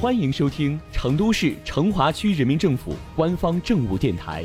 [0.00, 4.44] 欢迎收听成都市成华区人民政府官方政务电台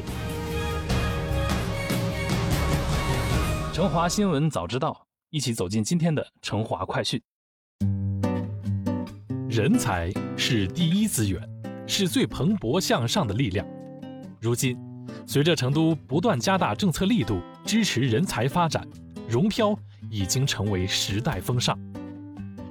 [3.71, 4.91] 《成华新闻早知道》，
[5.29, 7.21] 一起走进今天的成华快讯。
[9.47, 11.39] 人才是第一资源，
[11.85, 13.63] 是最蓬勃向上的力量。
[14.41, 14.75] 如今，
[15.27, 18.83] 随着成都不断加大政策力度，支持人才发展，
[19.29, 19.77] 融漂
[20.09, 21.77] 已经成为时代风尚。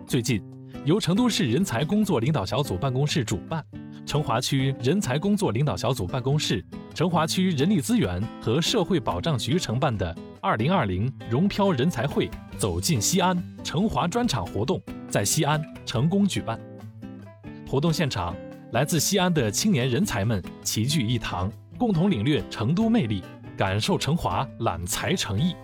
[0.05, 0.43] 最近，
[0.85, 3.65] 由成都市人才工作领导小组办公室主办，
[4.05, 16.59] 成华区人才工作领导小组办公室、成华区人力资源和社会保障局承办的“二零二零融漂人才会走进西安”成华专场活动在西安成功举办。
[17.65, 18.35] 活动现场，
[18.73, 23.23] 来自西安的青年人才们齐聚一堂，共同领略成都魅力，
[23.57, 25.55] 感受成华揽才诚意。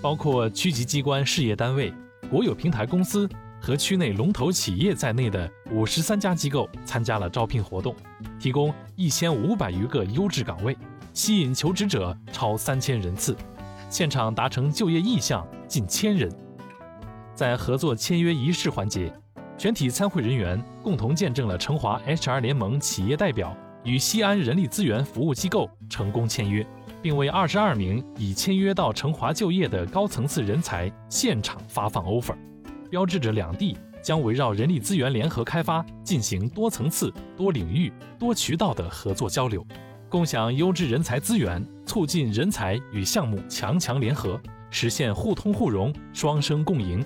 [0.00, 1.92] 包括区级机关、事业单位、
[2.30, 3.28] 国有平台公司。
[3.66, 7.92] 和区内龙头企业在内的五十三家机构参加了招聘活动，
[8.38, 10.78] 提供一千五百余个优质岗位，
[11.12, 13.36] 吸引求职者超三千人次，
[13.90, 16.32] 现场达成就业意向近千人。
[17.34, 19.12] 在合作签约仪式环节，
[19.58, 26.64] 全体参会人员共同见证了成华 HR 联盟企业代表与西安人力资源服务机构成功签约，
[27.02, 32.36] 并为二十二名已签约到成华就业的高层次人才现场发放 offer。
[32.96, 39.62] 标志着两地将围绕人力资源联合开发进行多层次、多领域、多渠道的合作交流，
[40.08, 47.04] 共享优质人才资源，促进人才与项目强强联合，实现互通互融、双生共赢。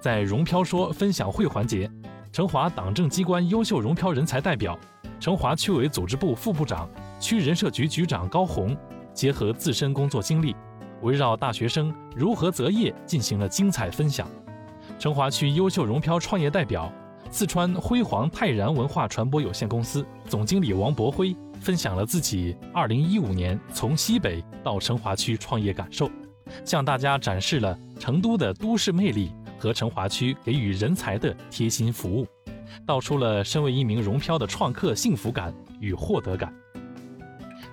[0.00, 1.86] 在融漂说分享会环节，
[2.32, 4.74] 成华党政机关优秀融漂人才代表、
[5.20, 6.88] 成华区委组织部副部长、
[7.20, 8.74] 区人社局局长高红，
[9.12, 10.56] 结合自身工作经历，
[11.02, 14.26] 围绕大学生如何择业进行了精彩分享。
[15.00, 16.92] 成华区优秀融漂创业代表、
[17.30, 26.10] 四川辉煌泰然文化传播有限公司总经理王博辉分享了自己2015年从西北到成华区创业感受，
[26.66, 32.26] 向大家展示了成都的都市魅力和成华区给予人才的贴心服务，
[32.84, 36.52] 道出了身为一名融漂的创客幸福感与获得感。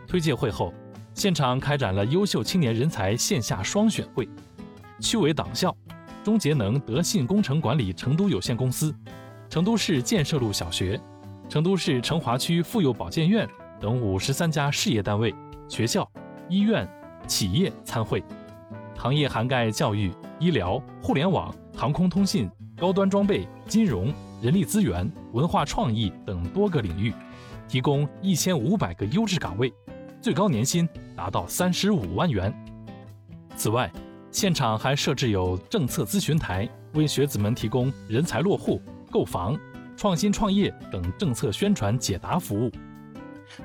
[0.08, 0.74] 推介会后，
[1.14, 4.30] 现场开展了优秀青年人才线下双选会，
[5.02, 5.76] 区委党校。
[6.28, 8.94] 中节能德信工程管理成都有限公司、
[9.48, 11.00] 成都市建设路小学、
[11.48, 13.48] 成都市成华区妇幼保健院
[13.80, 15.34] 等五十三家事业单位、
[15.70, 16.06] 学校、
[16.50, 16.86] 医院、
[17.28, 18.22] 企业参会，
[18.98, 27.14] 行业涵盖教育、医疗、互联网、航空通信、高端装备、金融、人力资源、文化创意等多个领域，
[27.70, 29.74] 提供一千五百个优质岗位，
[30.20, 32.54] 最高年薪达到三十五万元。
[33.56, 33.90] 此外，
[34.38, 39.58] 现场还设置有政策咨询台，为学子们提供人才落户、购房、
[39.96, 42.72] 创新创业等政策宣传解答服务。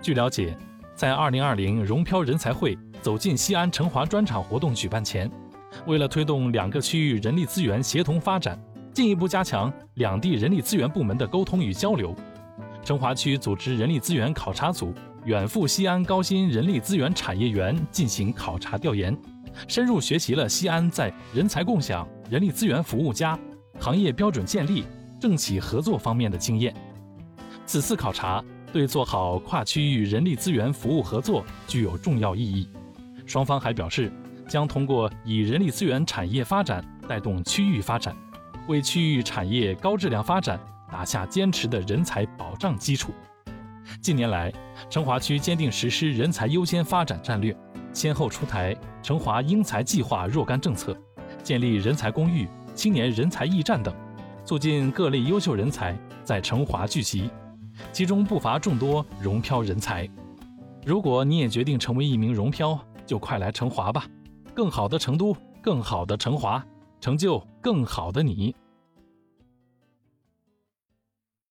[0.00, 0.56] 据了解，
[0.94, 5.30] 在2020融漂人才会走进西安成华专场活动举办前，
[5.84, 8.58] 为了推动两个区域人力资源协同发展，
[8.94, 12.16] 进一步加强两地人力资源部门的沟通与交流，
[12.82, 14.94] 成华区组织人力资源考察组
[15.26, 19.14] 远赴西安高新人力资源产业园进行考察调研。
[19.68, 23.38] 深入学习了西安在人才共享、人力资源服务加
[23.78, 24.84] 行业标准建立、
[25.20, 26.74] 政企合作方面的经验。
[27.66, 32.68] 此次考察对做好跨区域人力资源服务合作具有重要意义。
[33.26, 34.12] 双方还表示，
[34.48, 38.16] 将通过以人力资源产业发展带动区域发展，
[38.66, 40.58] 为区域产业高质量发展
[40.90, 43.12] 打下坚实的人才保障基础。
[44.00, 44.52] 近年来，
[44.90, 47.56] 成华区坚定实施人才优先发展战略。
[47.92, 50.96] 先后出台成华英才计划若干政策，
[51.42, 53.94] 建立人才公寓、青年人才驿站等，
[54.44, 57.30] 促进各类优秀人才在成华聚集，
[57.92, 60.08] 其中不乏众多融漂人才。
[60.84, 64.06] 如果你也决定成为一名融漂，就快来成华吧！
[64.54, 66.64] 更好的成都，更好的成华，
[67.00, 68.54] 成就更好的你。